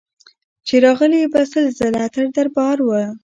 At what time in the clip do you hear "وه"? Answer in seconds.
2.87-3.01